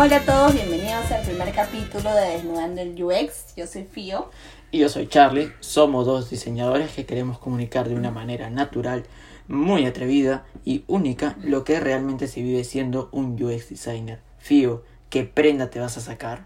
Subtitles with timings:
[0.00, 3.56] Hola a todos, bienvenidos al primer capítulo de Desnudando el UX.
[3.56, 4.30] Yo soy Fío.
[4.70, 5.52] Y yo soy Charlie.
[5.58, 9.06] Somos dos diseñadores que queremos comunicar de una manera natural,
[9.48, 14.20] muy atrevida y única lo que realmente se vive siendo un UX designer.
[14.38, 16.44] Fío, ¿qué prenda te vas a sacar?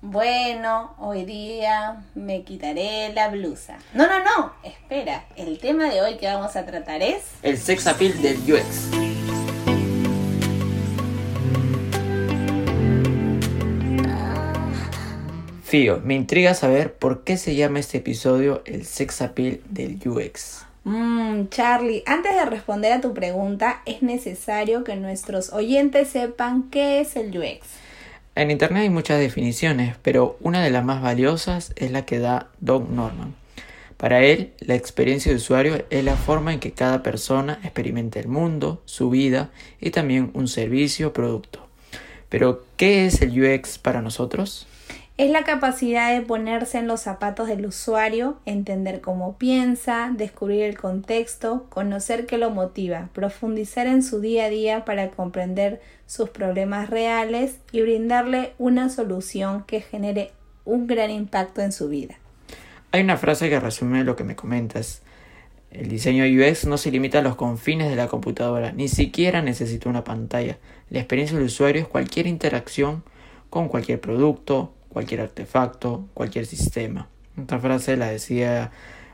[0.00, 3.78] Bueno, hoy día me quitaré la blusa.
[3.94, 5.24] No, no, no, espera.
[5.34, 7.32] El tema de hoy que vamos a tratar es...
[7.42, 9.17] El sex appeal del UX.
[15.68, 20.64] Fío, me intriga saber por qué se llama este episodio el sex appeal del UX.
[20.84, 27.00] Mmm, Charlie, antes de responder a tu pregunta, es necesario que nuestros oyentes sepan qué
[27.00, 27.66] es el UX.
[28.34, 32.48] En Internet hay muchas definiciones, pero una de las más valiosas es la que da
[32.60, 33.34] Doug Norman.
[33.98, 38.28] Para él, la experiencia de usuario es la forma en que cada persona experimenta el
[38.28, 39.50] mundo, su vida
[39.82, 41.68] y también un servicio o producto.
[42.30, 44.67] Pero, ¿qué es el UX para nosotros?
[45.18, 50.78] Es la capacidad de ponerse en los zapatos del usuario, entender cómo piensa, descubrir el
[50.78, 56.88] contexto, conocer qué lo motiva, profundizar en su día a día para comprender sus problemas
[56.88, 60.30] reales y brindarle una solución que genere
[60.64, 62.14] un gran impacto en su vida.
[62.92, 65.02] Hay una frase que resume lo que me comentas.
[65.72, 69.88] El diseño UX no se limita a los confines de la computadora, ni siquiera necesita
[69.88, 70.58] una pantalla.
[70.90, 73.02] La experiencia del usuario es cualquier interacción
[73.50, 77.06] con cualquier producto, cualquier artefacto, cualquier sistema.
[77.38, 78.72] Esta frase la decía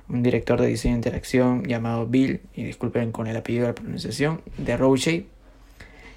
[0.09, 3.75] un director de diseño de interacción llamado Bill, y disculpen con el apellido de la
[3.75, 5.27] pronunciación, de Roche.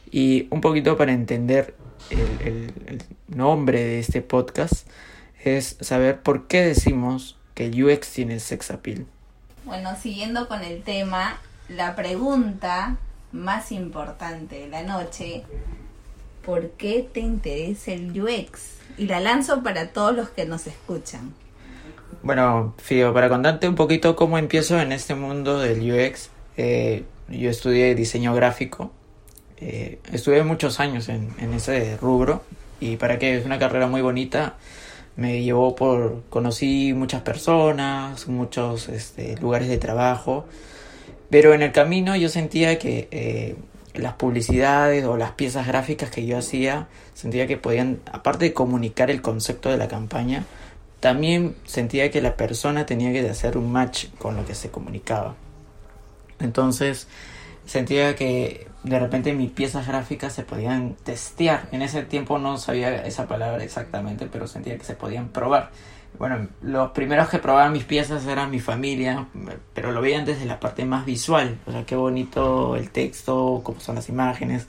[0.09, 1.75] Y un poquito para entender
[2.09, 4.87] el, el, nombre de este podcast
[5.43, 9.05] es saber por qué decimos que el UX tiene sex appeal.
[9.65, 12.95] Bueno, siguiendo con el tema, la pregunta
[13.33, 15.43] más importante de la noche,
[16.47, 18.77] ¿por qué te interesa el UX?
[18.97, 21.33] y la lanzo para todos los que nos escuchan.
[22.23, 27.49] Bueno, Fío, para contarte un poquito cómo empiezo en este mundo del UX, eh, yo
[27.49, 28.91] estudié diseño gráfico,
[29.57, 32.43] eh, estuve muchos años en, en, ese rubro
[32.79, 34.55] y para que es una carrera muy bonita,
[35.15, 40.45] me llevó por, conocí muchas personas, muchos este, lugares de trabajo,
[41.29, 43.55] pero en el camino yo sentía que eh,
[43.97, 49.09] las publicidades o las piezas gráficas que yo hacía, sentía que podían, aparte de comunicar
[49.09, 50.45] el concepto de la campaña,
[50.99, 55.35] también sentía que la persona tenía que hacer un match con lo que se comunicaba.
[56.39, 57.07] Entonces
[57.65, 61.67] sentía que de repente mis piezas gráficas se podían testear.
[61.71, 65.71] En ese tiempo no sabía esa palabra exactamente, pero sentía que se podían probar.
[66.19, 69.27] Bueno, los primeros que probaban mis piezas eran mi familia,
[69.73, 73.79] pero lo veían desde la parte más visual, o sea, qué bonito el texto, cómo
[73.79, 74.67] son las imágenes,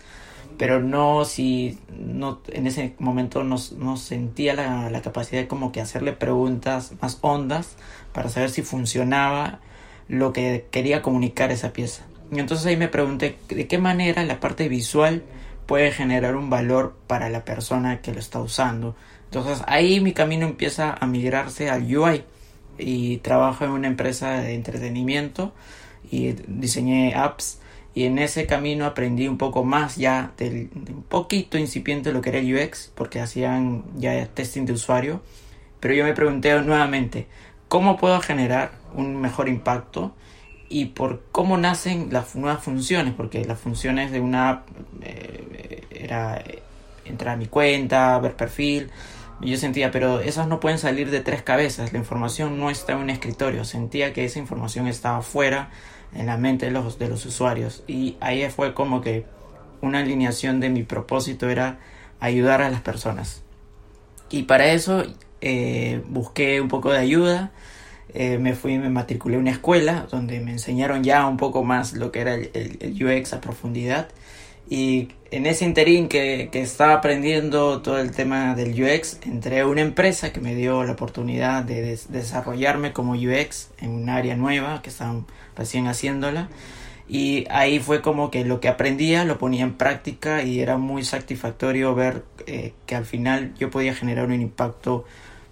[0.58, 5.72] pero no si no en ese momento no, no sentía la, la, capacidad de como
[5.72, 7.76] que hacerle preguntas más hondas
[8.12, 9.60] para saber si funcionaba
[10.08, 12.04] lo que quería comunicar esa pieza.
[12.30, 15.22] Y entonces ahí me pregunté de qué manera la parte visual
[15.66, 18.96] puede generar un valor para la persona que lo está usando.
[19.30, 22.24] Entonces ahí mi camino empieza a migrarse al UI
[22.78, 25.52] y trabajo en una empresa de entretenimiento
[26.10, 27.60] y diseñé apps.
[27.94, 32.30] Y en ese camino aprendí un poco más ya del un poquito incipiente lo que
[32.30, 35.20] era el UX porque hacían ya testing de usuario.
[35.80, 37.26] Pero yo me pregunté nuevamente
[37.68, 40.14] cómo puedo generar un mejor impacto
[40.70, 44.68] y por cómo nacen las nuevas funciones porque las funciones de una app
[45.02, 46.42] eh, era
[47.04, 48.90] entrar a mi cuenta ver perfil
[49.40, 52.98] yo sentía, pero esas no pueden salir de tres cabezas, la información no está en
[52.98, 55.70] un escritorio, sentía que esa información estaba fuera
[56.14, 57.84] en la mente de los, de los usuarios.
[57.86, 59.26] Y ahí fue como que
[59.80, 61.78] una alineación de mi propósito era
[62.20, 63.42] ayudar a las personas.
[64.30, 65.04] Y para eso
[65.40, 67.52] eh, busqué un poco de ayuda,
[68.14, 71.92] eh, me fui, me matriculé en una escuela donde me enseñaron ya un poco más
[71.92, 74.08] lo que era el, el UX a profundidad
[74.70, 79.66] y en ese interín que, que, estaba aprendiendo todo el tema del UX, entré a
[79.66, 84.82] una empresa que me dio la oportunidad de, desarrollarme como UX en un área nueva
[84.82, 85.26] que estaban
[85.56, 86.48] recién haciéndola.
[87.08, 91.04] Y ahí fue como que lo que aprendía lo ponía en práctica y era muy
[91.04, 95.06] satisfactorio ver eh, que al final yo podía generar un impacto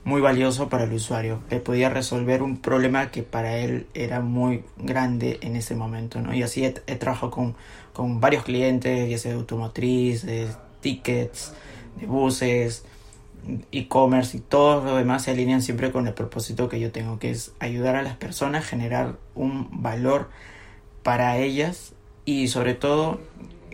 [0.06, 4.62] muy valioso para el usuario, que podía resolver un problema que para él era muy
[4.78, 6.32] grande en ese momento, ¿no?
[6.32, 7.56] Y así he, trabajado con,
[7.92, 10.46] con, varios clientes, de automotriz, de
[10.80, 11.54] tickets,
[12.00, 12.84] de buses,
[13.72, 17.32] e-commerce y todo lo demás se alinean siempre con el propósito que yo tengo, que
[17.32, 20.30] es ayudar a las personas, generar un valor
[21.02, 21.94] para ellas
[22.24, 23.20] y sobre todo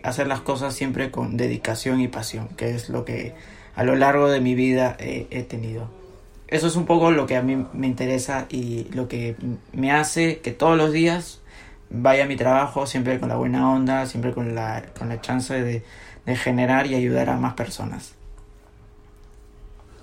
[0.02, 3.34] hacer las cosas siempre con dedicación y pasión, que es lo que
[3.74, 6.01] a lo largo de mi vida he tenido.
[6.52, 9.36] Eso es un poco lo que a mí me interesa y lo que
[9.72, 11.40] me hace que todos los días
[11.88, 15.54] vaya a mi trabajo siempre con la buena onda, siempre con la, con la chance
[15.62, 15.82] de,
[16.36, 18.12] generar y ayudar a más personas.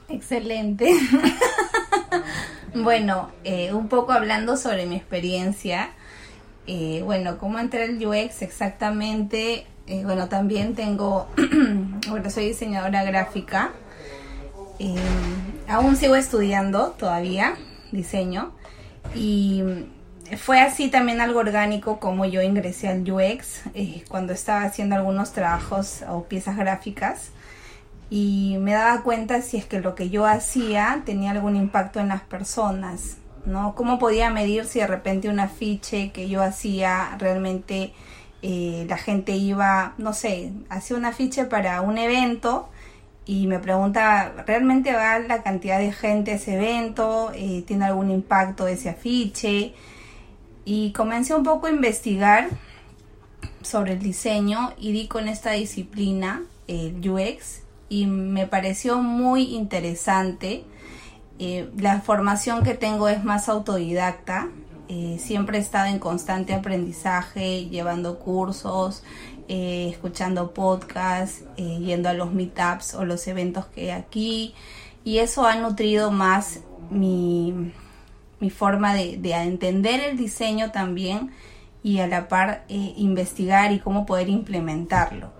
[0.09, 0.91] Excelente.
[2.73, 5.91] bueno, eh, un poco hablando sobre mi experiencia.
[6.65, 9.67] Eh, bueno, cómo entré al UX exactamente.
[9.85, 11.27] Eh, bueno, también tengo,
[12.09, 13.71] bueno, soy diseñadora gráfica.
[15.67, 17.55] Aún sigo estudiando todavía
[17.91, 18.51] diseño.
[19.15, 19.63] Y
[20.37, 23.61] fue así también algo orgánico como yo ingresé al UX
[24.07, 27.31] cuando estaba haciendo algunos trabajos o piezas gráficas
[28.09, 32.07] y me daba cuenta si es que lo que yo hacía tenía algún impacto en
[32.09, 33.75] las personas, ¿no?
[33.75, 37.93] ¿Cómo podía medir si de repente un afiche que yo hacía realmente
[38.41, 42.69] eh, la gente iba, no sé, hacía un afiche para un evento
[43.29, 47.31] y me preguntaba, ¿realmente va la cantidad de gente a ese evento?
[47.35, 49.75] Eh, ¿Tiene algún impacto ese afiche?
[50.65, 52.49] Y comencé un poco a investigar
[53.61, 60.63] sobre el diseño y di con esta disciplina, el UX, y me pareció muy interesante.
[61.37, 64.47] Eh, la formación que tengo es más autodidacta.
[64.91, 69.03] Eh, siempre he estado en constante aprendizaje, llevando cursos,
[69.47, 74.55] eh, escuchando podcasts, yendo a los meetups o los eventos que hay aquí.
[75.03, 77.71] Y eso ha nutrido más mi,
[78.39, 81.31] mi forma de, de, entender el diseño también
[81.83, 85.31] y a la par investigar y cómo poder implementarlo.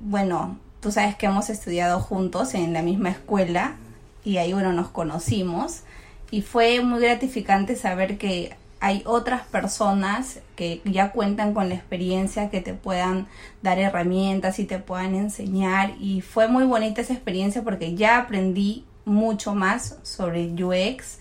[0.00, 3.76] bueno, tú sabes que hemos estudiado juntos en la misma escuela
[4.24, 5.84] y ahí, bueno, nos conocimos
[6.30, 12.48] y fue muy gratificante saber que hay otras personas que ya cuentan con la experiencia,
[12.48, 13.28] que te puedan
[13.62, 15.94] dar herramientas y te puedan enseñar.
[16.00, 21.18] Y fue muy bonita esa experiencia porque ya aprendí mucho más sobre UX,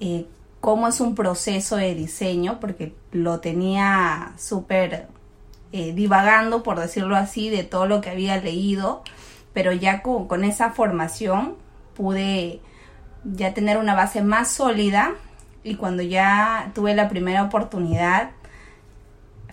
[0.00, 0.26] eh,
[0.60, 5.08] cómo es un proceso de diseño, porque lo tenía súper
[5.72, 9.02] eh, divagando, por decirlo así, de todo lo que había leído,
[9.52, 11.56] pero ya con, esa formación
[11.94, 12.60] pude
[13.24, 15.14] ya tener una base más sólida
[15.64, 18.30] y cuando ya tuve la primera oportunidad,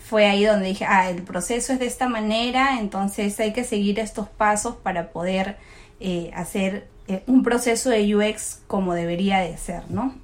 [0.10, 4.00] fue ahí donde dije, ah, el proceso es de esta manera, entonces hay que seguir
[4.00, 5.58] estos pasos para poder
[6.00, 10.16] eh, hacer eh, un proceso de UX como debería de ser, ¿no?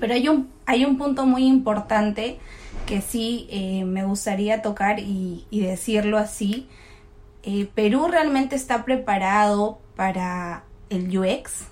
[0.00, 2.38] Pero hay un, hay un punto muy importante
[2.86, 6.68] que sí eh, me gustaría tocar y, decirlo así.
[7.74, 11.69] ¿Perú realmente está preparado para el UX?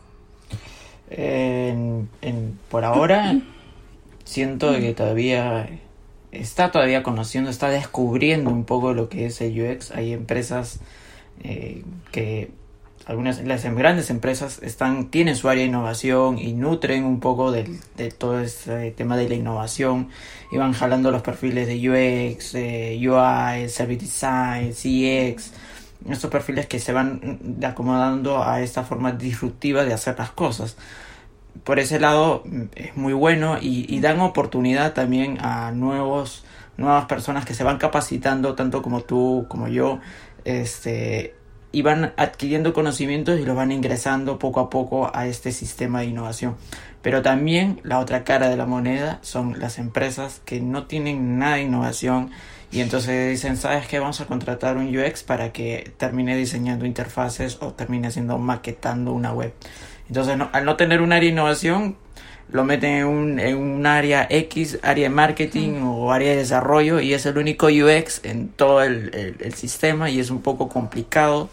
[2.70, 3.40] Por ahora
[4.24, 5.68] siento que todavía
[6.32, 9.90] está todavía conociendo, está descubriendo un poco lo que es el UX.
[9.92, 10.80] Hay empresas
[11.42, 12.50] eh, que
[13.06, 17.52] algunas las em, grandes empresas están tienen su área de innovación y nutren un poco
[17.52, 17.64] de,
[18.18, 20.10] todo este tema de la innovación
[20.52, 25.54] y van jalando los perfiles de UX, UI, Service Design, CX,
[26.08, 30.76] estos perfiles que se van acomodando a esta forma disruptiva de hacer las cosas.
[31.64, 36.44] Por ese lado mm, es muy bueno y, y dan oportunidad también a nuevos
[36.76, 39.98] nuevas personas que se van capacitando tanto como tú como yo
[40.44, 41.34] este
[41.70, 46.06] y van adquiriendo conocimientos y los van ingresando poco a poco a este sistema de
[46.06, 46.56] innovación.
[47.02, 51.56] Pero también la otra cara de la moneda son las empresas que no tienen nada
[51.56, 52.30] de innovación
[52.70, 53.98] y entonces dicen, ¿sabes qué?
[53.98, 59.32] Vamos a contratar un UX para que termine diseñando interfaces o termine haciendo maquetando una
[59.32, 59.52] web.
[60.08, 61.96] Entonces, al no tener un área de innovación,
[62.50, 67.00] lo meten en un, en un área X, área de marketing o área de desarrollo
[67.00, 71.50] y es el único UX en todo el, el, sistema y es un poco complicado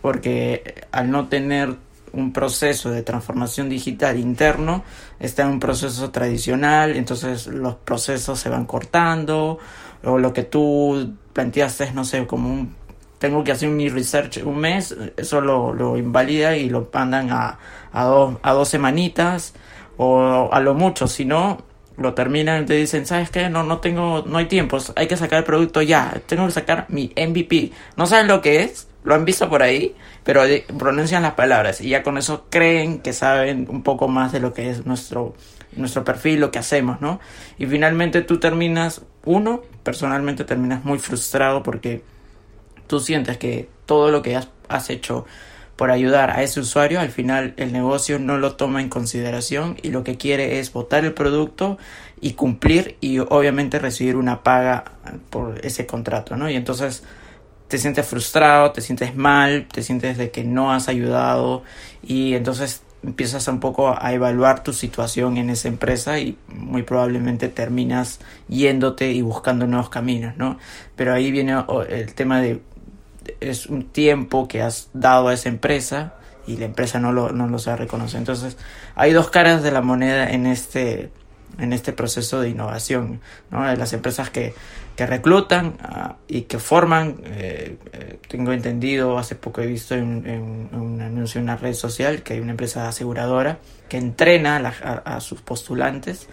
[0.00, 1.76] porque al no tener
[2.12, 4.84] un proceso de transformación digital interno,
[5.20, 9.58] está en un proceso tradicional, entonces los procesos se van cortando,
[10.04, 12.74] o lo que tú planteaste no sé, como un,
[13.18, 17.58] tengo que hacer mi research un mes, eso lo, lo invalida y lo mandan a,
[17.92, 19.54] a, dos, a dos semanitas,
[19.96, 21.58] o a lo mucho, si no,
[21.96, 23.48] lo terminan y te dicen, ¿sabes qué?
[23.48, 26.86] No, no tengo, no hay tiempo, hay que sacar el producto ya, tengo que sacar
[26.88, 27.72] mi MVP.
[27.96, 29.94] No saben lo que es, lo han visto por ahí,
[30.24, 30.42] pero
[30.78, 34.52] pronuncian las palabras y ya con eso creen que saben un poco más de lo
[34.52, 35.34] que es nuestro,
[35.76, 37.20] nuestro perfil, lo que hacemos, ¿no?
[37.58, 42.02] Y finalmente tú terminas, uno, personalmente terminas muy frustrado porque
[42.86, 45.26] tú sientes que todo lo que has, has hecho
[45.76, 49.90] por ayudar a ese usuario, al final el negocio no lo toma en consideración y
[49.90, 51.78] lo que quiere es botar el producto
[52.20, 54.84] y cumplir y obviamente recibir una paga
[55.30, 56.48] por ese contrato, ¿no?
[56.48, 57.02] Y entonces
[57.68, 61.62] te sientes frustrado, te sientes mal, te sientes de que no has ayudado
[62.02, 67.48] y entonces empiezas un poco a evaluar tu situación en esa empresa y muy probablemente
[67.48, 70.58] terminas yéndote y buscando nuevos caminos, ¿no?
[70.96, 72.62] Pero ahí viene el tema de
[73.40, 76.14] es un tiempo que has dado a esa empresa
[76.46, 78.18] y la empresa no lo, no lo sabe reconocer.
[78.18, 78.56] Entonces,
[78.94, 81.10] hay dos caras de la moneda en este,
[81.58, 83.64] en este proceso de innovación, ¿no?
[83.74, 84.54] Las empresas que,
[84.96, 90.68] que reclutan ah, y que forman, eh, eh, tengo entendido, hace poco he visto en,
[90.72, 93.58] un anuncio en una red social que hay una empresa aseguradora
[93.88, 96.28] que entrena a, a, sus postulantes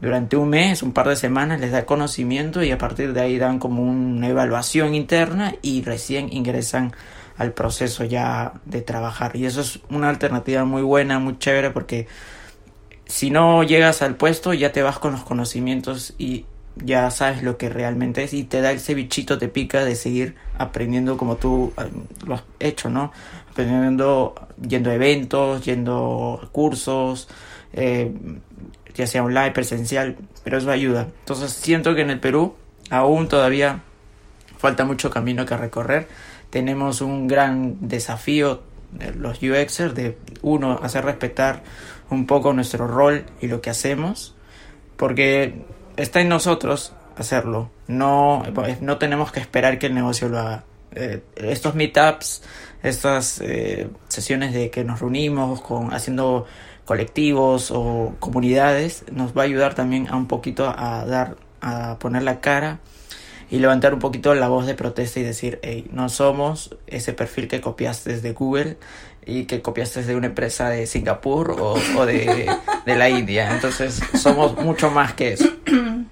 [0.00, 3.38] durante un mes, un par de semanas, les da conocimiento y a partir de ahí
[3.38, 6.92] dan como una evaluación interna y recién ingresan
[7.36, 9.36] al proceso ya de trabajar.
[9.36, 12.08] Y eso es una alternativa muy buena, muy chévere porque
[13.06, 17.58] si no llegas al puesto ya te vas con los conocimientos y ya sabes lo
[17.58, 21.72] que realmente es y te da ese bichito, te pica de seguir aprendiendo como tú
[21.76, 21.82] eh,
[22.26, 23.12] lo has hecho, ¿no?
[23.50, 24.34] Aprendiendo,
[24.66, 27.28] yendo a eventos, yendo a cursos,
[27.72, 28.12] eh,
[28.94, 31.08] ya sea online, presencial, pero eso ayuda.
[31.20, 32.54] Entonces siento que en el Perú
[32.90, 33.82] aún todavía
[34.58, 36.08] falta mucho camino que recorrer.
[36.50, 38.62] Tenemos un gran desafío
[39.16, 41.62] los UXers de uno hacer respetar
[42.10, 44.34] un poco nuestro rol y lo que hacemos,
[44.96, 45.64] porque
[45.96, 48.42] está en nosotros hacerlo, no,
[48.80, 50.64] no tenemos que esperar que el negocio lo haga.
[50.94, 52.42] Eh, estos meetups,
[52.82, 56.46] estas eh, sesiones de que nos reunimos con haciendo
[56.84, 62.24] colectivos o comunidades nos va a ayudar también a un poquito a dar a poner
[62.24, 62.80] la cara
[63.50, 67.48] y levantar un poquito la voz de protesta y decir, hey, no somos ese perfil
[67.48, 68.78] que copiaste desde Google
[69.24, 72.50] y que copiaste desde una empresa de Singapur o, o de,
[72.84, 73.54] de, la India.
[73.54, 75.48] Entonces somos mucho más que eso.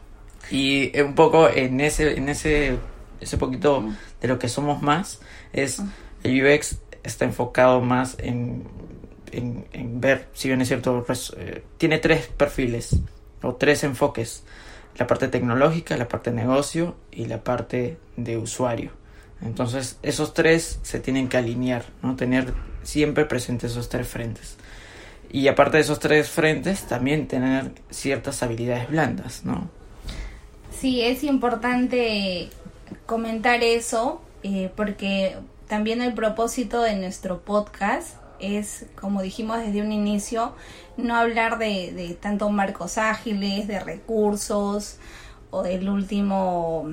[0.53, 2.77] Y un poco en ese, en ese,
[3.21, 3.89] ese poquito
[4.21, 5.21] de lo que somos más
[5.53, 5.81] es
[6.25, 8.65] el UX está enfocado más en,
[9.31, 12.99] en, en ver, si bien es cierto, eh, tiene tres perfiles
[13.43, 14.43] o tres enfoques
[14.97, 18.91] la parte tecnológica, la parte de negocio y la parte de usuario.
[19.43, 22.17] Entonces, esos tres se tienen que alinear, ¿no?
[22.17, 24.57] Tener siempre presentes esos tres frentes.
[25.33, 29.71] Y aparte de esos tres frentes, también tener ciertas habilidades blandas, ¿no?
[30.79, 32.51] Sí, es importante
[33.07, 35.37] comentar eso, eh, porque
[35.69, 40.55] también el propósito de nuestro podcast es, como dijimos desde un inicio,
[40.97, 44.97] no hablar de, de tanto marcos ágiles, de recursos
[45.51, 46.91] o del último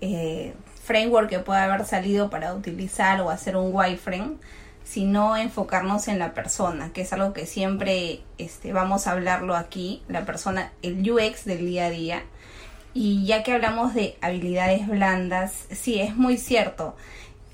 [0.00, 0.54] eh,
[0.86, 4.36] framework que pueda haber salido para utilizar o hacer un wireframe,
[4.84, 10.02] sino enfocarnos en la persona, que es algo que siempre este, vamos a hablarlo aquí,
[10.08, 12.22] la persona, el UX del día a día.
[12.94, 16.94] Y ya que hablamos de habilidades blandas, sí, es muy cierto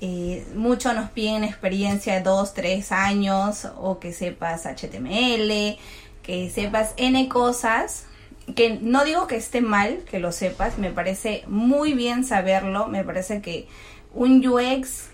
[0.05, 5.77] eh, mucho nos piden experiencia de 2, 3 años o que sepas HTML,
[6.21, 8.07] que sepas N cosas,
[8.55, 13.03] que no digo que esté mal que lo sepas, me parece muy bien saberlo, me
[13.03, 13.67] parece que
[14.13, 15.09] un UX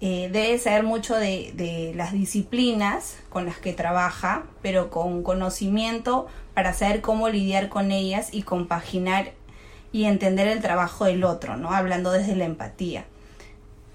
[0.00, 6.26] eh, debe saber mucho de, de, las disciplinas con las que trabaja, pero con conocimiento
[6.54, 9.32] para saber cómo lidiar con ellas y compaginar
[9.92, 11.70] y entender el trabajo del otro, ¿no?
[11.70, 13.06] Hablando desde la empatía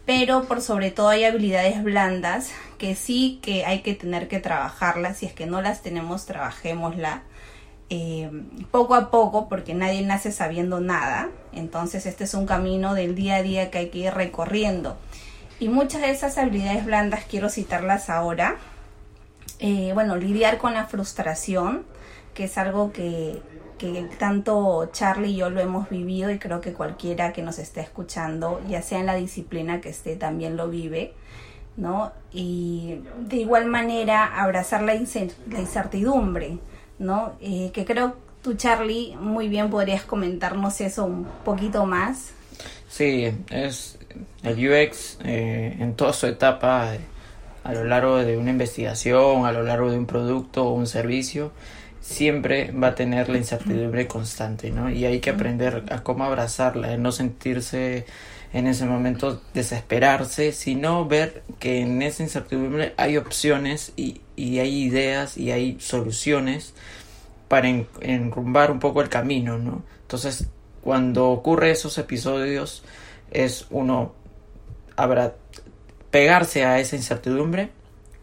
[0.06, 5.20] pero por sobre todo hay habilidades blandas que sí que hay que tener que trabajarlas,
[5.20, 7.24] si es que no las tenemos, trabajémosla.
[7.94, 8.32] Eh,
[8.72, 13.36] poco a poco, porque nadie nace sabiendo nada, entonces este es un camino del día
[13.36, 14.96] a día que hay que ir recorriendo.
[15.60, 18.56] Y muchas de esas habilidades blandas quiero citarlas ahora.
[19.60, 21.84] Eh, bueno, lidiar con la frustración,
[22.34, 23.42] que es algo que
[23.82, 27.82] que tanto Charlie y yo lo hemos vivido y creo que cualquiera que nos esté
[27.82, 31.16] escuchando, ya sea en la disciplina que esté, también lo vive,
[31.78, 32.12] ¿no?
[32.32, 36.60] Y de igual manera abrazar la, incertidumbre,
[37.00, 37.34] ¿no?
[37.42, 42.32] Eh, que creo tú, Charlie, muy bien podrías comentarnos eso un poquito más.
[42.90, 43.98] Sí, es
[44.44, 46.94] el UX eh, en toda su etapa,
[47.64, 51.52] a lo largo de una investigación, a lo largo de un producto o un servicio,
[52.02, 54.90] siempre va a tener la incertidumbre constante, ¿no?
[54.90, 58.06] Y hay que aprender a cómo abrazarla, no sentirse
[58.54, 64.84] en ese momento desesperarse, sino ver que en esa incertidumbre hay opciones y, y hay
[64.84, 66.74] ideas y hay soluciones
[67.48, 67.70] para
[68.02, 69.84] enrumbar un poco el camino, ¿no?
[70.02, 70.48] Entonces,
[70.82, 72.84] cuando ocurre esos episodios,
[73.30, 74.14] es uno
[74.96, 75.36] habrá
[76.12, 77.72] pegarse a esa incertidumbre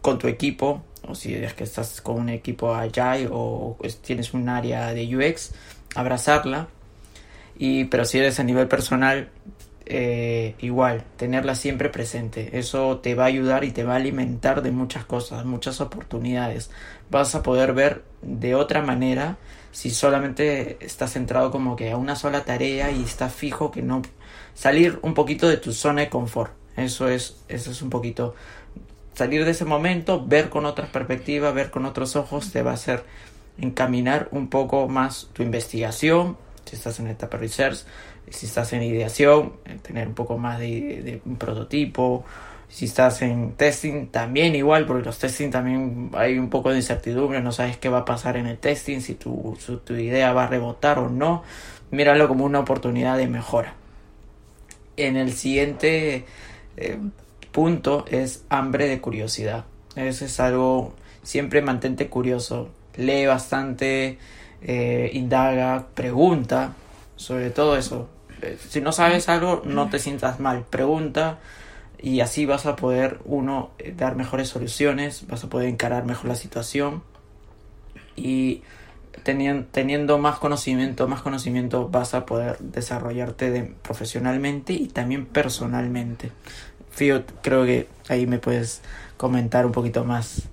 [0.01, 4.47] con tu equipo, o si es que estás con un equipo Agile o tienes un
[4.47, 5.51] área de UX,
[5.95, 6.67] abrazarla.
[7.57, 9.29] Y, pero si eres a nivel personal,
[9.89, 12.57] eh, igual, tenerla siempre presente.
[12.59, 16.69] Eso te va a ayudar y te va a alimentar de muchas cosas, muchas oportunidades.
[17.09, 19.37] Vas a poder ver de otra manera
[19.71, 24.01] si solamente estás centrado como que a una sola tarea y estás fijo que no
[24.53, 26.53] salir un poquito de tu zona de confort.
[26.77, 28.35] Eso es, eso es un poquito
[29.15, 32.75] salir de ese momento, ver con otras perspectivas, ver con otros ojos, te va a
[32.75, 33.03] hacer
[33.57, 37.79] encaminar un poco más tu investigación, si estás en etapa research,
[38.29, 42.25] si estás en ideación, eh, tener un poco más de, un prototipo,
[42.67, 47.41] si estás en testing también igual, porque los testing también hay un poco de incertidumbre,
[47.41, 50.47] no sabes qué va a pasar en el testing, si tu, tu idea va a
[50.47, 51.43] rebotar o no,
[51.91, 53.73] míralo como una oportunidad de mejora.
[54.97, 56.25] En el siguiente
[56.77, 56.99] eh,
[57.51, 59.65] punto es hambre de curiosidad.
[59.95, 60.93] Eso es algo,
[61.23, 64.19] siempre mantente curioso, lee bastante,
[64.61, 66.73] eh, indaga, pregunta,
[67.15, 68.09] sobre todo eso.
[68.41, 71.39] Eh, si no sabes algo, no te sientas mal, pregunta
[72.01, 76.27] y así vas a poder, uno, eh, dar mejores soluciones, vas a poder encarar mejor
[76.27, 77.03] la situación
[78.15, 78.63] y
[79.23, 86.31] teniendo, teniendo más conocimiento, más conocimiento vas a poder desarrollarte de, profesionalmente y también personalmente.
[86.91, 88.81] Fío, creo que ahí me puedes
[89.17, 90.43] comentar un poquito más.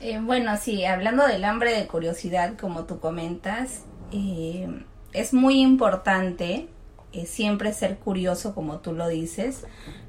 [0.00, 3.82] Eh, bueno, sí, hablando del hambre de curiosidad, como tú comentas,
[5.12, 6.68] es muy importante
[7.14, 9.64] eh, siempre ser curioso, como tú lo dices,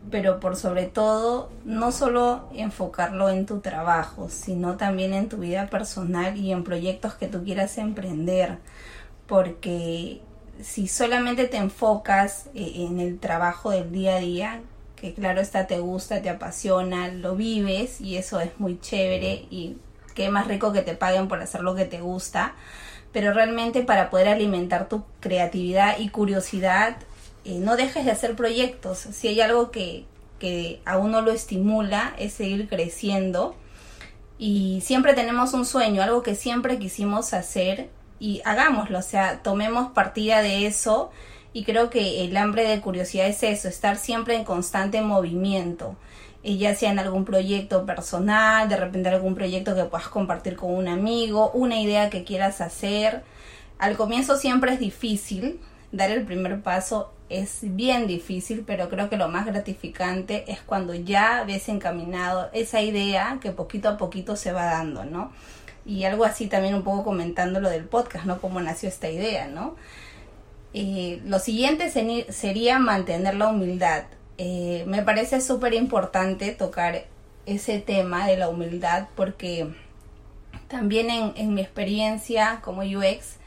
[0.09, 5.68] pero por sobre todo, no solo enfocarlo en tu trabajo, sino también en tu vida
[5.70, 8.57] personal y en proyectos que tú quieras emprender,
[9.27, 10.22] porque
[10.61, 14.61] si solamente te enfocas en el trabajo del día a día,
[14.96, 19.77] que claro está, te gusta, te apasiona, lo vives y eso es muy chévere y
[20.15, 22.55] qué más rico que te paguen por hacer lo que te gusta,
[23.11, 26.97] pero realmente para poder alimentar tu creatividad y curiosidad,
[27.43, 28.97] eh, no dejes de hacer proyectos.
[28.97, 30.05] Si hay algo que,
[30.39, 33.55] que a uno lo estimula, es seguir creciendo.
[34.37, 39.91] Y siempre tenemos un sueño, algo que siempre quisimos hacer y hagámoslo, o sea, tomemos
[39.91, 41.11] partida de eso.
[41.53, 45.95] Y creo que el hambre de curiosidad es eso, estar siempre en constante movimiento,
[46.46, 50.72] eh, ya sea en algún proyecto personal, de repente algún proyecto que puedas compartir con
[50.75, 53.24] un amigo, una idea que quieras hacer.
[53.79, 55.60] Al comienzo siempre es difícil,
[55.92, 60.94] dar el primer paso es bien difícil, pero creo que lo más gratificante es cuando
[60.94, 65.31] ya ves encaminado esa idea que poquito a poquito se va dando, ¿no?
[65.84, 68.40] Y algo así también un poco comentando lo del podcast, ¿no?
[68.40, 69.75] Cómo nació esta idea, ¿no?
[70.75, 71.90] Eh, lo siguiente
[72.29, 74.03] sería mantener la humildad.
[74.37, 77.05] Eh, me parece súper importante tocar
[77.45, 79.74] ese tema de la humildad porque
[80.67, 83.37] también en, mi experiencia como UX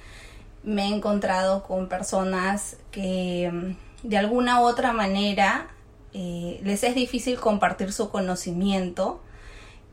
[0.63, 5.69] me he encontrado con personas que mm, de alguna u otra manera
[6.15, 9.21] eh, les es difícil compartir su conocimiento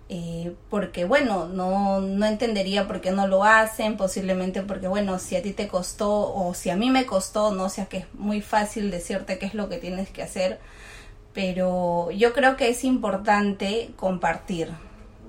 [0.07, 5.35] eh, porque bueno, no, no entendería por qué no lo hacen, posiblemente porque bueno, si
[5.35, 8.41] a ti te costó o si a mí me costó, no sea que es muy
[8.41, 10.59] fácil decirte qué es lo que tienes que hacer,
[11.33, 14.69] pero yo creo que es importante compartir,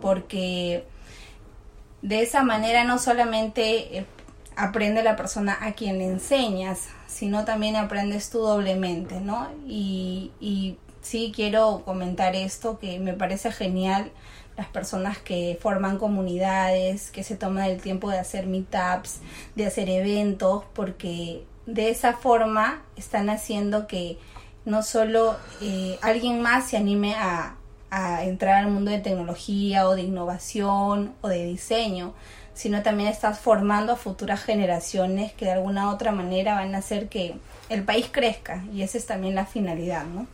[0.03, 0.85] porque
[2.03, 4.07] de esa manera no solamente eh,
[4.57, 9.49] aprende la persona a quien le enseñas, sino también aprendes tú doblemente, ¿no?
[9.67, 14.13] Y, y sí quiero comentar esto que me parece genial
[14.57, 19.21] las personas que forman comunidades, que se toman el tiempo de hacer meetups,
[19.55, 24.19] de hacer eventos, porque de esa forma están haciendo que
[24.65, 27.57] no solo eh, alguien más se anime a,
[28.25, 32.13] entrar al mundo de tecnología o de innovación o de diseño,
[32.53, 36.79] sino también estás formando a futuras generaciones que de alguna u otra manera van a
[36.79, 37.37] hacer que
[37.71, 40.27] el país crezca y esa es también la finalidad, ¿no?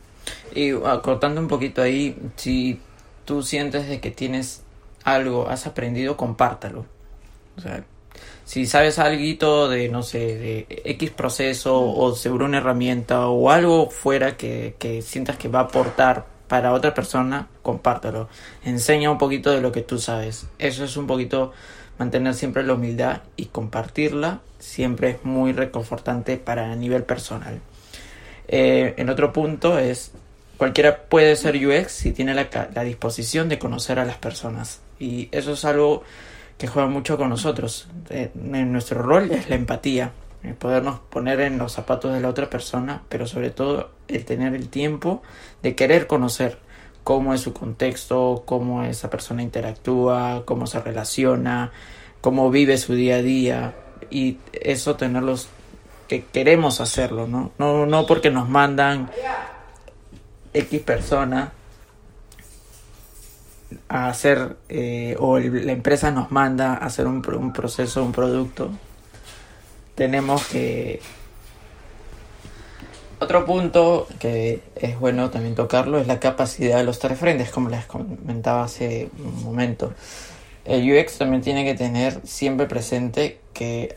[0.53, 2.81] Y acortando un poquito ahí, si
[3.25, 4.63] tú sientes de que tienes
[5.03, 6.85] algo, has aprendido, compártalo.
[7.57, 7.83] O sea,
[8.45, 13.89] si sabes algo de, no sé, de X proceso o seguro una herramienta o algo
[13.89, 18.27] fuera que, que sientas que va a aportar para otra persona, compártalo.
[18.63, 20.47] Enseña un poquito de lo que tú sabes.
[20.59, 21.53] Eso es un poquito
[21.97, 27.59] mantener siempre la humildad y compartirla siempre es muy reconfortante para el nivel personal.
[28.47, 30.11] Eh, en otro punto es
[30.57, 34.81] cualquiera puede ser UX si tiene la, disposición de conocer a las personas.
[34.99, 36.03] Y eso es algo
[36.57, 37.87] que juega mucho con nosotros.
[38.09, 40.11] Eh, en nuestro rol es la empatía,
[40.43, 44.53] el podernos poner en los zapatos de la otra persona, pero sobre todo el tener
[44.53, 45.21] el tiempo
[45.61, 46.57] de querer conocer
[47.03, 51.71] cómo es su contexto, cómo esa persona interactúa, cómo se relaciona,
[52.21, 53.73] cómo vive su día a día
[54.09, 55.49] y eso tenerlos
[56.07, 57.51] que queremos hacerlo, ¿no?
[57.57, 59.09] No, no porque nos mandan
[60.53, 61.51] X persona
[63.87, 68.71] a hacer, eh, o la empresa nos manda a hacer un, un proceso, un producto,
[69.95, 71.01] tenemos que...
[73.19, 77.69] Otro punto que es bueno también tocarlo es la capacidad de los tres frentes, como
[77.69, 79.93] les comentaba hace un momento.
[80.65, 83.93] El UX también tiene que tener siempre presente que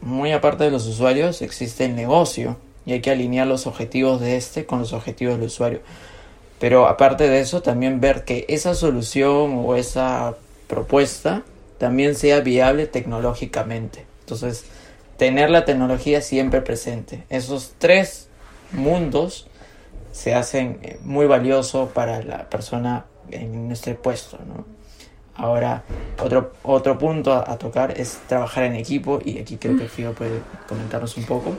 [0.00, 4.36] muy aparte de los usuarios existe el negocio y hay que alinear los objetivos de
[4.36, 5.80] este con los objetivos del usuario.
[6.58, 10.36] Pero aparte de eso, también ver que esa solución o esa
[10.68, 11.42] propuesta
[11.78, 14.06] también sea viable tecnológicamente.
[14.20, 14.64] Entonces,
[15.16, 17.24] tener la tecnología siempre presente.
[17.28, 18.28] Esos tres
[18.70, 19.48] mundos
[20.12, 24.38] se hacen eh, muy valiosos para la persona en este puesto.
[25.34, 25.82] Ahora,
[26.22, 30.40] otro, otro punto a, tocar es trabajar en equipo y aquí creo que Fio puede
[30.68, 31.56] comentarnos un poco.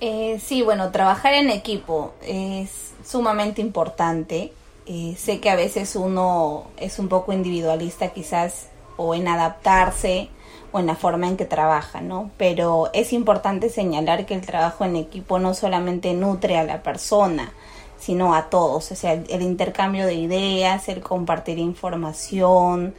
[0.00, 4.52] Eh, sí, bueno, trabajar en equipo es sumamente importante.
[4.86, 10.28] Eh, sé que a veces uno es un poco individualista quizás o en adaptarse
[10.72, 12.30] o en la forma en que trabaja, ¿no?
[12.36, 17.52] Pero es importante señalar que el trabajo en equipo no solamente nutre a la persona,
[17.98, 22.94] sino a todos, o sea, el, intercambio de ideas, el compartir información,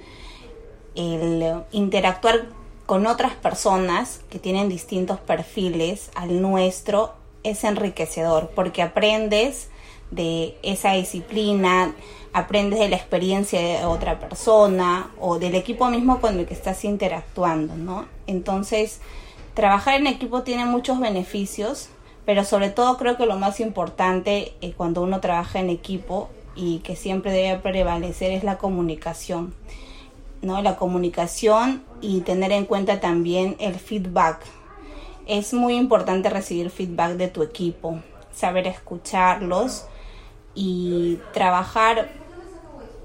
[0.95, 2.47] el interactuar
[2.89, 9.69] con otras personas que tienen distintos perfiles al nuestro es enriquecedor porque aprendes
[10.09, 11.93] de esa disciplina,
[12.33, 16.83] aprendes de la experiencia de otra persona o del equipo mismo con el que estás
[16.83, 18.07] interactuando, ¿no?
[18.25, 19.01] Entonces,
[19.53, 21.89] trabajar en equipo tiene muchos beneficios,
[22.25, 26.79] pero sobre todo creo que lo más importante eh, cuando uno trabaja en equipo y
[26.79, 29.53] que siempre debe prevalecer es la comunicación.
[30.41, 30.61] ¿No?
[30.61, 34.41] La comunicación y tener en cuenta también el feedback.
[35.25, 37.99] Es muy importante recibir feedback de tu equipo,
[38.31, 39.85] saber escucharlos
[40.55, 42.09] y trabajar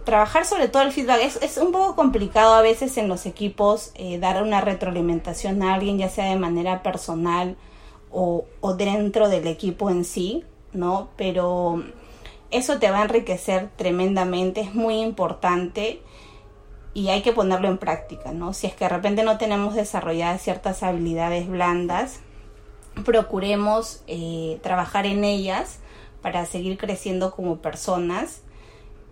[0.05, 3.91] trabajar sobre todo el feedback es, es, un poco complicado a veces en los equipos
[3.95, 7.57] eh, dar una retroalimentación a alguien, ya sea de manera personal
[8.15, 11.09] o, dentro del equipo en sí, ¿no?
[11.17, 11.83] Pero
[12.51, 16.01] eso te va a enriquecer tremendamente, es muy importante
[16.95, 18.55] y hay que ponerlo en práctica, ¿no?
[18.55, 22.21] Si es que de repente no tenemos desarrolladas ciertas habilidades blandas,
[23.05, 25.81] procuremos eh, trabajar en ellas
[26.23, 28.43] para seguir creciendo como personas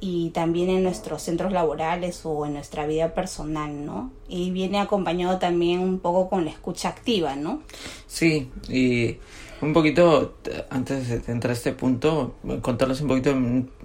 [0.01, 4.11] y también en nuestros centros laborales o en nuestra vida personal, ¿no?
[4.29, 7.63] Y viene acompañado también un poco con la escucha activa, ¿no?
[8.07, 9.19] Sí, y
[9.63, 10.35] un poquito,
[10.71, 13.35] antes de entrar a este punto, contarles un poquito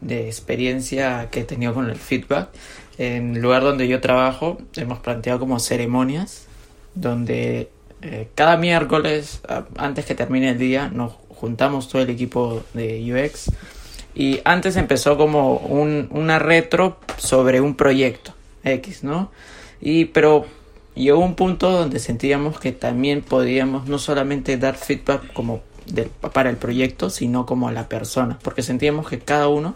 [0.02, 2.50] de experiencia que he tenido con el feedback.
[2.98, 6.48] En el lugar donde yo trabajo, hemos planteado como ceremonias,
[6.96, 7.70] donde
[8.02, 9.42] eh, cada miércoles,
[9.78, 13.52] antes que termine el día, nos juntamos todo el equipo de UX
[14.16, 19.32] y antes empezó como un, una retro sobre un proyecto X, ¿no?
[19.80, 20.48] Y pero
[20.98, 25.62] llegó un punto donde sentíamos que también podíamos no solamente dar feedback como
[26.34, 29.76] para el proyecto, sino como a la persona, porque sentíamos que cada uno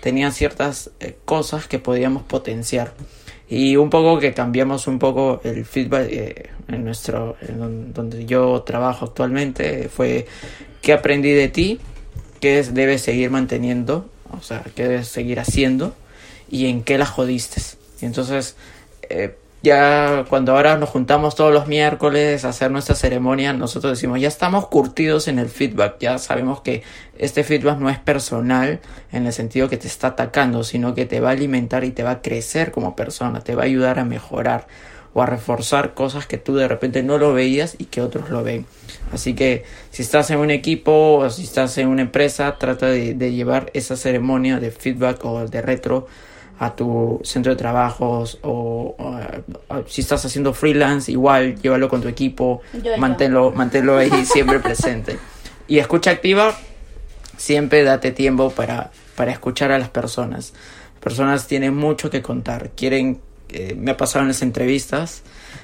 [0.00, 2.92] tenía ciertas eh, cosas que podíamos potenciar.
[3.50, 8.62] Y un poco que cambiamos un poco el feedback eh, en nuestro, en donde yo
[8.62, 10.26] trabajo actualmente, fue
[10.82, 11.80] qué aprendí de ti
[12.40, 15.94] qué debes seguir manteniendo, o sea, qué debes seguir haciendo
[16.50, 17.60] y en qué la jodiste.
[18.00, 18.56] Y entonces,
[19.08, 24.20] eh, ya cuando ahora nos juntamos todos los miércoles a hacer nuestra ceremonia, nosotros decimos,
[24.20, 26.82] ya estamos curtidos en el feedback, ya sabemos que
[27.16, 31.20] este feedback no es personal en el sentido que te está atacando, sino que te
[31.20, 34.04] va a alimentar y te va a crecer como persona, te va a ayudar a
[34.04, 34.66] mejorar
[35.14, 38.44] o a reforzar cosas que tú de repente no lo veías y que otros lo
[38.44, 38.66] ven.
[39.12, 43.14] Así que si estás en un equipo o si estás en una empresa, trata de,
[43.32, 46.06] llevar esa ceremonia de feedback o de retro
[46.58, 48.96] a tu centro de trabajos o,
[49.86, 52.62] si estás haciendo freelance, igual llévalo con tu equipo,
[52.98, 55.18] manténlo, manténlo ahí siempre presente.
[55.66, 56.56] Y escucha activa,
[57.36, 60.52] siempre date tiempo para, para escuchar a las personas.
[60.94, 63.20] Las personas tienen mucho que contar, quieren
[63.76, 65.22] me ha pasado en las entrevistas,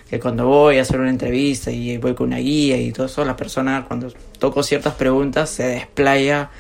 [0.09, 3.25] que cuando voy a hacer una entrevista y voy con una guía y todo eso,
[3.25, 6.51] la persona cuando toco ciertas preguntas se desplaya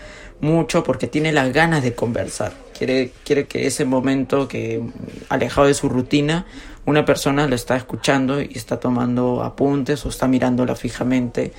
[0.40, 2.63] mucho porque tiene las ganas de conversar.
[2.84, 4.82] Quiere, quiere que ese momento que
[5.30, 6.44] alejado de su rutina,
[6.84, 11.52] una persona lo está escuchando y está tomando apuntes o está mirándola fijamente.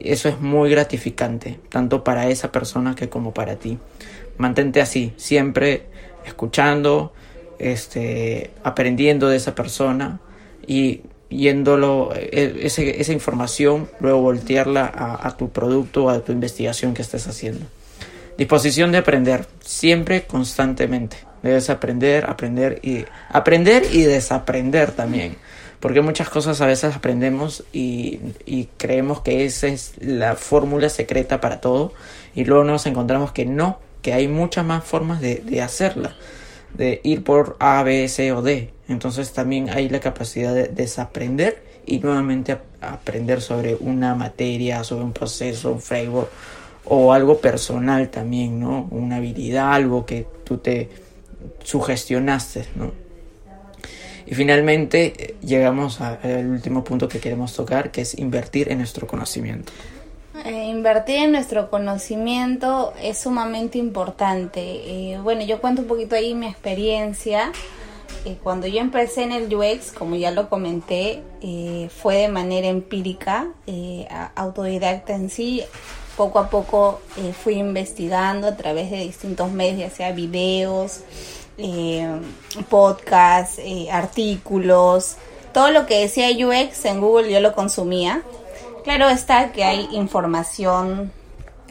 [0.00, 3.78] Eso es muy gratificante, tanto para esa persona que como para ti.
[4.36, 5.86] Mantente así, siempre
[6.26, 7.14] escuchando,
[7.58, 10.20] este, aprendiendo de esa persona
[10.66, 16.92] y yéndolo, eh, esa información, luego voltearla a, a tu producto o a tu investigación
[16.92, 17.64] que estés haciendo.
[18.38, 21.16] Disposición de aprender, siempre constantemente.
[21.42, 25.36] Debes aprender, aprender y aprender y desaprender también.
[25.80, 31.40] Porque muchas cosas a veces aprendemos y, y creemos que esa es la fórmula secreta
[31.40, 31.92] para todo
[32.34, 36.16] y luego nos encontramos que no, que hay muchas más formas de, de hacerla,
[36.74, 38.72] de ir por A, B, C o D.
[38.88, 45.12] Entonces también hay la capacidad de desaprender y nuevamente aprender sobre una materia, sobre un
[45.12, 46.30] proceso, un framework
[46.86, 48.88] o algo personal también, ¿no?
[48.90, 50.88] Una habilidad, algo que tú te
[51.62, 53.06] sugestionaste, ¿no?
[54.26, 59.06] Y finalmente eh, llegamos al último punto que queremos tocar, que es invertir en nuestro
[59.06, 59.72] conocimiento.
[60.44, 64.60] Eh, invertir en nuestro conocimiento es sumamente importante.
[64.60, 67.52] Eh, bueno, yo cuento un poquito ahí mi experiencia.
[68.42, 71.22] cuando yo empecé en el UX, como ya lo comenté,
[71.88, 73.46] fue de manera empírica,
[74.34, 75.62] autodidacta en sí
[76.16, 81.00] poco a poco eh, fui investigando a través de distintos medios, ya sea videos,
[81.58, 82.08] eh,
[82.68, 85.16] podcasts, eh, artículos,
[85.52, 88.22] todo lo que decía UX en Google yo lo consumía.
[88.84, 91.12] Claro está que hay información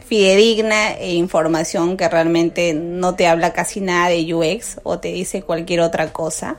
[0.04, 5.42] fidedigna e información que realmente no te habla casi nada de UX o te dice
[5.42, 6.56] cualquier otra cosa.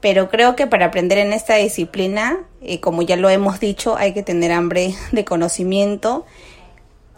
[0.00, 2.38] Pero creo que para aprender en esta disciplina,
[2.80, 6.24] como ya lo hemos dicho, hay que tener hambre de conocimiento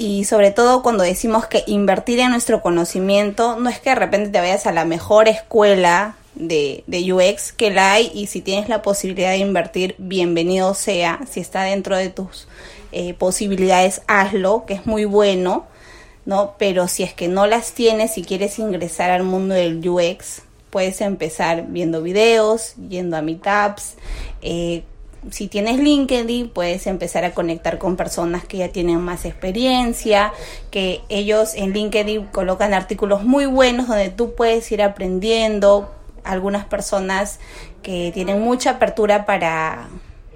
[0.01, 4.31] y sobre todo cuando decimos que invertir en nuestro conocimiento no es que de repente
[4.31, 8.71] te vayas a la mejor escuela de, de, UX que la hay y si tienes
[8.71, 11.21] la posibilidad de invertir, bienvenido sea.
[11.31, 12.49] Si está dentro de tus
[12.93, 15.67] eh, posibilidades, hazlo, que es muy bueno,
[16.25, 16.55] ¿no?
[16.59, 21.03] Pero si es que no las tienes y quieres ingresar al mundo del UX, puedes
[21.03, 23.97] empezar viendo videos, yendo a meetups,
[24.41, 24.83] eh,
[25.31, 30.33] si tienes LinkedIn, puedes empezar a conectar con personas que ya tienen más experiencia,
[30.71, 35.95] que ellos en LinkedIn colocan artículos muy buenos donde tú puedes ir aprendiendo.
[36.25, 37.39] Algunas personas
[37.83, 39.89] que tienen mucha apertura para,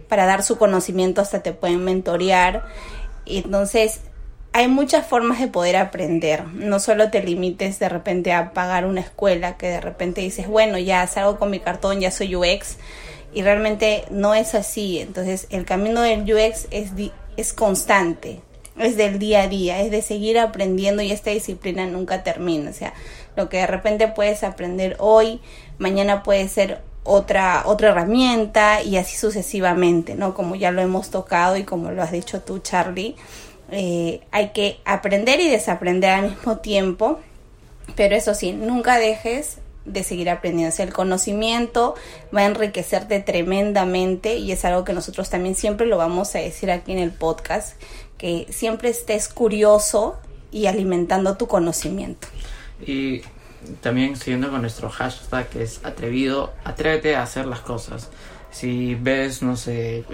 [0.09, 2.65] para dar su conocimiento hasta te pueden mentorear.
[3.27, 4.01] Entonces,
[4.53, 6.47] hay muchas formas de poder aprender.
[6.49, 10.79] No solo te limites de repente a pagar una escuela que de repente dices, bueno,
[10.79, 12.77] ya salgo con mi cartón, ya soy UX
[13.35, 15.01] y realmente no es así.
[15.01, 16.91] Entonces el camino del UX es,
[17.37, 18.41] es constante,
[18.79, 22.71] es del día a día, es de seguir aprendiendo y esta disciplina nunca termina.
[22.71, 22.95] O sea,
[23.37, 25.41] lo que de repente puedes aprender hoy,
[25.79, 30.35] mañana puede ser otra, otra herramienta y así sucesivamente, ¿no?
[30.35, 33.17] Como ya lo hemos tocado y como lo has dicho tú, Charlie,
[33.71, 37.19] eh, hay que aprender y desaprender al mismo tiempo,
[37.95, 40.73] pero eso sí, nunca dejes de seguir aprendiendo.
[40.73, 41.95] O sea, el conocimiento
[42.35, 46.71] va a enriquecerte tremendamente y es algo que nosotros también siempre lo vamos a decir
[46.71, 47.81] aquí en el podcast,
[48.19, 50.17] que siempre estés curioso
[50.51, 52.29] y alimentando tu conocimiento.
[52.87, 53.23] Y
[53.81, 58.11] también siguiendo con nuestro hashtag que es atrevido, atrévete a hacer las cosas.
[58.51, 60.05] Si ves, no sé, eh,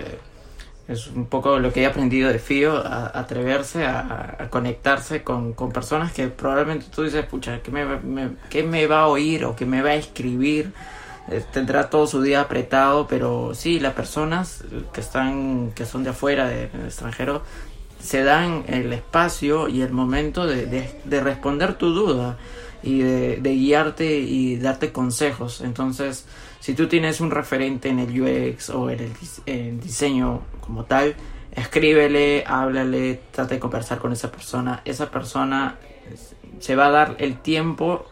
[0.90, 6.12] es un poco lo que he aprendido de Fío, a, atreverse a, conectarse con, personas
[6.12, 7.85] que probablemente tú dices, pucha, ¿qué me,
[8.62, 10.72] me va a oír o qué me va a escribir?
[11.31, 16.11] Eh, tendrá todo su día apretado, pero sí, las personas que están, que son de
[16.11, 17.42] afuera, de, extranjero,
[18.00, 20.66] se dan el espacio y el momento de,
[21.05, 22.37] de, responder tu duda
[22.83, 25.61] y de, guiarte y darte consejos.
[25.61, 26.27] Entonces,
[26.61, 29.12] si tú tienes un referente en el UX o en
[29.47, 31.14] el, diseño como tal,
[31.53, 34.83] escríbele, háblale, trata de conversar con esa persona.
[34.85, 35.77] Esa persona
[36.59, 38.07] se va a dar el tiempo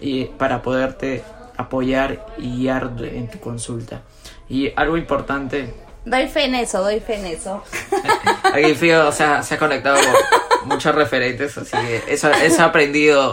[0.00, 1.22] y, para poderte
[1.56, 4.02] apoyar y guiar en tu consulta.
[4.48, 5.74] Y algo importante.
[6.04, 7.62] Doy fe en eso, doy fe en eso.
[8.42, 9.98] Aquí Fío o sea, se ha conectado
[10.66, 13.32] muchos referentes, así que eso, eso he aprendido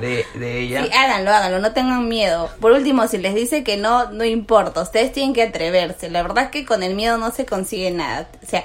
[0.00, 0.84] de, de ella.
[0.84, 2.50] Sí, háganlo, háganlo, no tengan miedo.
[2.60, 6.10] Por último, si les dice que no, no importa, ustedes tienen que atreverse.
[6.10, 8.28] La verdad es que con el miedo no se consigue nada.
[8.42, 8.64] O sea,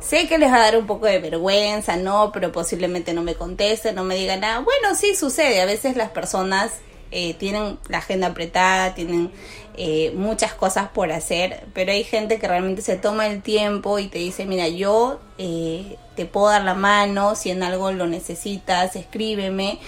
[0.00, 3.34] sé que les va a dar un poco de vergüenza, no, pero posiblemente no me
[3.34, 4.60] contesten, no me digan nada.
[4.60, 6.70] Bueno, sí sucede, a veces las personas
[7.10, 9.30] eh, tienen la agenda apretada, tienen
[9.76, 14.08] eh, muchas cosas por hacer, pero hay gente que realmente se toma el tiempo y
[14.08, 18.94] te dice, mira, yo eh, te puedo dar la mano, si en algo lo necesitas,
[18.94, 19.78] escríbeme.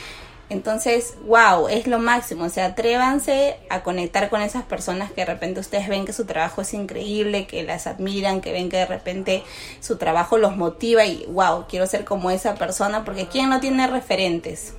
[0.49, 2.45] Entonces, wow, es lo máximo.
[2.45, 6.27] O sea, atrévanse a conectar con esas personas que de repente ustedes ven que su
[6.27, 9.43] trabajo es increíble, que las admiran, que ven que de repente
[9.81, 13.87] su trabajo los motiva y wow, quiero ser como esa persona, porque ¿quién no tiene
[13.87, 14.75] referentes?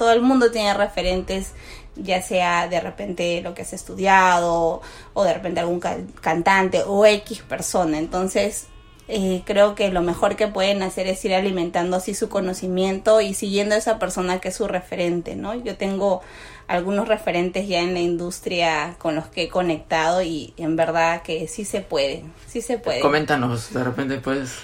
[0.00, 1.52] Todo el mundo tiene referentes
[1.94, 4.80] ya sea de repente lo que has estudiado
[5.12, 7.98] o de repente algún cantante o X persona.
[7.98, 8.68] Entonces,
[9.08, 13.34] eh, creo que lo mejor que pueden hacer es ir alimentando así su conocimiento y
[13.34, 15.54] siguiendo a esa persona que es su referente, ¿no?
[15.54, 16.22] Yo tengo
[16.66, 21.46] algunos referentes ya en la industria con los que he conectado y en verdad que
[21.46, 23.00] sí se puede, sí se puede.
[23.00, 24.60] Coméntanos, de repente puedes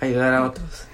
[0.00, 0.86] ayudar a otros.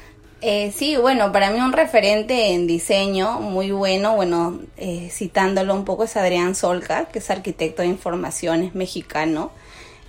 [0.45, 5.85] Eh, sí, bueno, para mí un referente en diseño muy bueno, bueno, eh, citándolo un
[5.85, 9.53] poco es Adrián Solca, que es arquitecto de información, es mexicano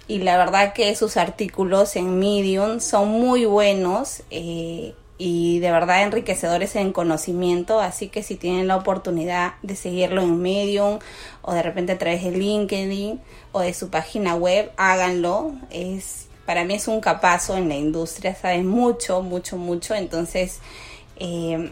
[0.08, 6.02] y la verdad que sus artículos en Medium son muy buenos eh, y de verdad
[6.02, 10.98] enriquecedores en conocimiento, así que si tienen la oportunidad de seguirlo en Medium
[11.44, 15.54] o de repente a través de LinkedIn o de su página web, háganlo.
[15.70, 20.60] Es para mí es un capazo en la industria, sabe mucho, mucho, mucho, entonces
[21.18, 21.72] eh,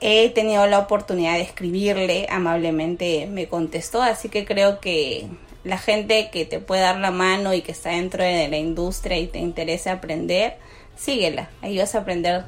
[0.00, 5.28] he tenido la oportunidad de escribirle, amablemente me contestó, así que creo que
[5.64, 9.18] la gente que te puede dar la mano y que está dentro de la industria
[9.18, 10.56] y te interesa aprender,
[10.96, 12.44] síguela, ahí vas a aprender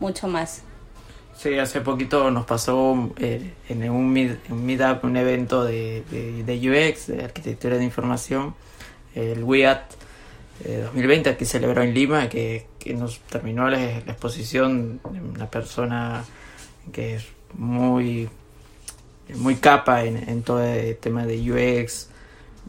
[0.00, 0.62] mucho más.
[1.36, 6.02] Sí, hace poquito nos pasó eh, en un, meetup, un evento de,
[6.42, 8.56] UX, de arquitectura de información,
[9.14, 9.97] el WIAT
[10.64, 16.24] 2020 que celebró en Lima, que, nos terminó la, exposición de una persona
[16.92, 18.28] que es muy,
[19.34, 21.36] muy capa en, en todo el tema de
[21.84, 22.08] UX,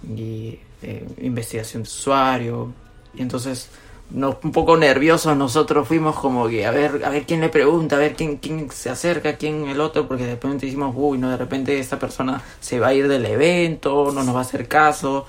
[0.08, 2.74] y eh, investigación de usuario.
[3.14, 3.70] Y entonces,
[4.12, 7.96] no, un poco nerviosos nosotros fuimos como que a ver, a ver quién le pregunta,
[7.96, 11.30] a ver quién, quién se acerca, quién el otro, porque de repente decimos, uy, no,
[11.30, 14.68] de repente esta persona se va a ir del evento, no nos va a hacer
[14.68, 15.26] caso,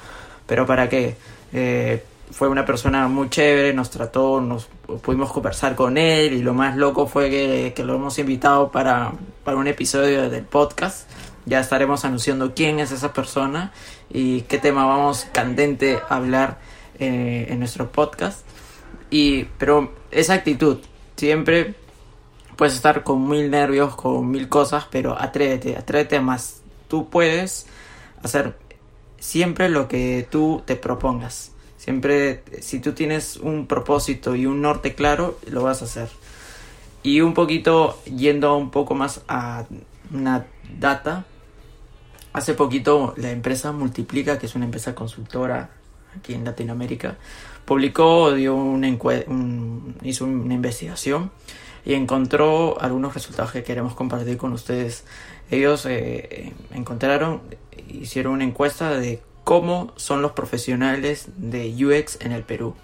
[0.47, 1.17] pero ¿para qué?
[1.53, 4.67] Eh, fue una persona muy chévere, nos trató, nos
[5.03, 9.13] pudimos conversar con él y lo más loco fue que, lo hemos invitado para,
[9.45, 11.09] para un episodio del podcast
[11.47, 13.73] ya estaremos anunciando quién es esa persona
[14.09, 16.59] y qué tema vamos candente a hablar
[16.99, 18.47] eh, en nuestro podcast.
[19.11, 20.79] Y, pero esa actitud,
[21.17, 21.75] siempre
[22.57, 26.63] puedes estar con mil nervios, con mil cosas, pero atrévete, atrévete más.
[26.89, 27.67] Tú puedes
[28.23, 28.57] hacer
[29.19, 31.53] siempre lo que tú te propongas.
[31.81, 36.11] Siempre, si tú tienes un propósito y un norte claro, lo vas a hacer.
[37.03, 39.65] Y un poquito, yendo un poco más a
[40.13, 40.45] una
[40.79, 41.25] data,
[42.35, 45.71] hace poquito la empresa Multiplica, que es una empresa consultora
[46.15, 47.17] aquí en Latinoamérica,
[47.65, 48.89] publicó, dio una
[50.03, 51.31] hizo una investigación
[51.87, 55.05] y encontró algunos resultados que queremos compartir con ustedes.
[55.51, 57.41] Ellos eh, encontraron,
[57.89, 62.77] hicieron una encuesta de cómo son los profesionales de UX en el Perú.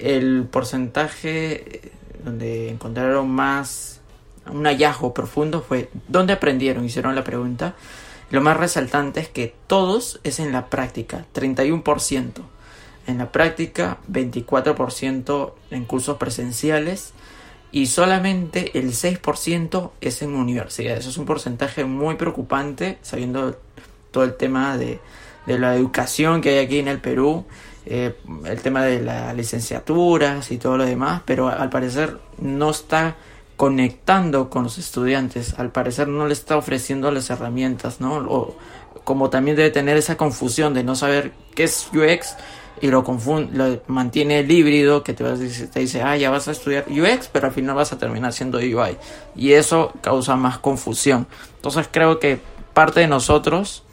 [0.00, 1.92] El porcentaje eh,
[2.24, 4.00] donde encontraron más
[4.50, 7.76] un hallazgo profundo fue dónde aprendieron, hicieron la pregunta.
[8.32, 12.32] Lo más resaltante es que todos es en la práctica, 31%.
[13.06, 17.12] En la práctica, 24% en cursos presenciales
[17.70, 20.98] y solamente el 6% es en universidades.
[20.98, 23.56] Eso es un porcentaje muy preocupante, sabiendo
[24.10, 24.98] todo el tema de,
[25.46, 27.44] la educación que hay aquí en el Perú,
[27.86, 33.16] eh, el tema de las licenciaturas y todo lo demás, pero al parecer no está
[33.56, 35.54] conectando con los estudiantes.
[35.58, 38.16] Al parecer no le está ofreciendo las herramientas, ¿no?
[38.16, 38.56] O,
[39.04, 42.34] como también debe tener esa confusión de no saber qué es UX
[42.80, 46.48] y lo confunde, lo mantiene el híbrido que te, vas, te dice, ah, ya vas
[46.48, 48.96] a estudiar UX, pero al final vas a terminar siendo UI.
[49.36, 51.26] Y eso causa más confusión.
[51.54, 52.40] Entonces creo que
[52.74, 53.84] parte de nosotros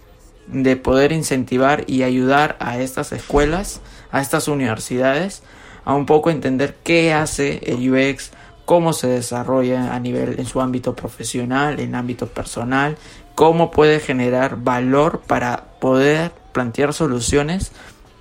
[0.47, 5.43] de poder incentivar y ayudar a estas escuelas, a estas universidades,
[5.85, 8.31] a un poco entender qué hace el UX,
[8.65, 12.97] cómo se desarrolla a nivel en su ámbito profesional, en ámbito personal,
[13.35, 17.71] cómo puede generar valor para poder plantear soluciones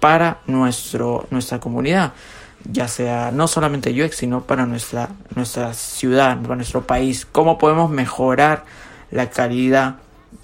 [0.01, 2.13] para nuestro, nuestra comunidad,
[2.65, 7.91] ya sea no solamente UX, sino para nuestra, nuestra ciudad, para nuestro país, cómo podemos
[7.91, 8.65] mejorar
[9.11, 9.97] la calidad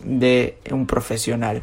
[0.05, 1.63] de un profesional.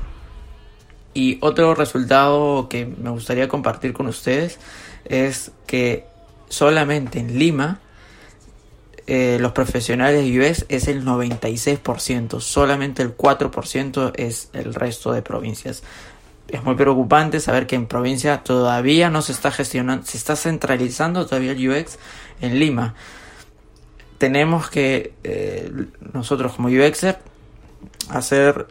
[1.16, 4.60] Y otro resultado que me gustaría compartir con ustedes
[5.06, 6.06] es que
[6.50, 7.80] solamente en Lima
[9.08, 15.22] eh, los profesionales de UX es el 96%, solamente el 4% es el resto de
[15.22, 15.84] provincias.
[16.50, 21.26] Es muy preocupante saber que en provincia todavía no se está gestionando, se está centralizando
[21.26, 21.98] todavía el UX
[22.42, 22.94] en Lima.
[24.18, 25.72] Tenemos que eh,
[26.14, 27.20] nosotros como UXer
[28.10, 28.68] hacer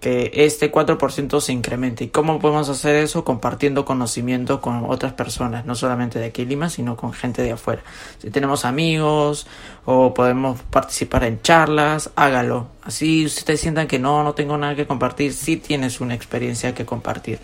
[0.00, 2.04] que este 4% se incremente.
[2.04, 3.24] ¿Y cómo podemos hacer eso?
[3.24, 7.52] Compartiendo conocimiento con otras personas, no solamente de aquí en Lima, sino con gente de
[7.52, 7.82] afuera.
[8.18, 9.46] Si tenemos amigos
[9.84, 12.68] o podemos participar en charlas, hágalo.
[12.82, 16.84] Así ustedes sientan que no, no tengo nada que compartir, sí tienes una experiencia que
[16.84, 17.38] compartir.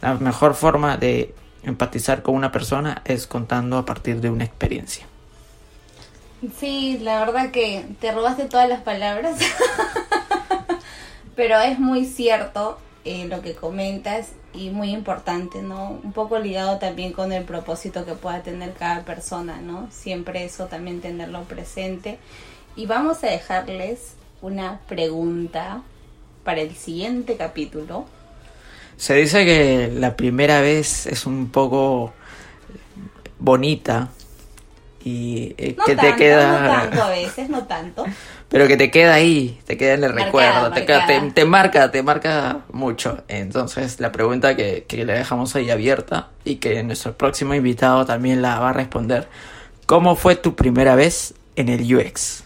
[0.00, 5.06] La mejor forma de empatizar con una persona es contando a partir de una experiencia.
[6.58, 9.38] Sí, la verdad que te robaste todas las palabras.
[11.38, 16.00] Pero es muy cierto eh, lo que comentas y muy importante, ¿no?
[16.02, 19.86] Un poco ligado también con el propósito que pueda tener cada persona, ¿no?
[19.92, 22.18] Siempre eso también tenerlo presente.
[22.74, 25.82] Y vamos a dejarles una pregunta
[26.42, 28.06] para el siguiente capítulo.
[28.96, 32.12] Se dice que la primera vez es un poco
[33.38, 34.10] bonita
[35.08, 36.60] y eh, que te queda...
[36.60, 38.04] No tanto a veces, no tanto.
[38.48, 40.82] Pero que te queda ahí, te queda en el recuerdo, Te,
[41.34, 43.22] te, marca, te marca mucho.
[43.28, 48.42] Entonces la pregunta que, que le dejamos ahí abierta y que nuestro próximo invitado también
[48.42, 49.28] la va a responder.
[49.86, 52.44] ¿Cómo fue tu primera vez en el UX?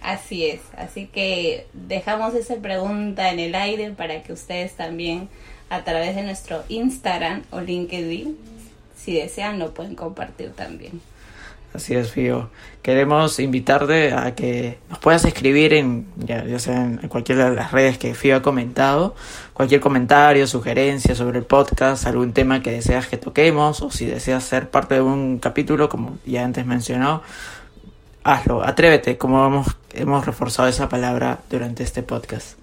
[0.00, 5.28] Así es, así que dejamos esa pregunta en el aire para que ustedes también
[5.68, 8.38] a través de nuestro Instagram o LinkedIn,
[8.96, 11.02] si desean, lo pueden compartir también.
[11.74, 12.50] Así es, Fío.
[12.82, 17.98] Queremos invitarte a que nos puedas escribir en, ya, sea en cualquiera de las redes
[17.98, 19.14] que Fío ha comentado,
[19.52, 24.44] cualquier comentario, sugerencia sobre el podcast, algún tema que deseas que toquemos, o si deseas
[24.44, 27.22] ser parte de un capítulo, como ya antes mencionado,
[28.24, 32.58] hazlo, atrévete, como hemos, hemos reforzado esa palabra durante este podcast.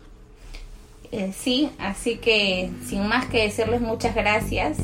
[1.11, 4.77] Eh, sí, así que sin más que decirles muchas gracias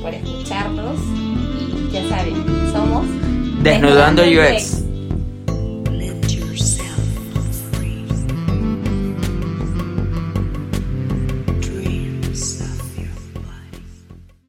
[0.00, 3.23] por escucharnos y ya saben, somos
[3.64, 4.84] Desnudando UX.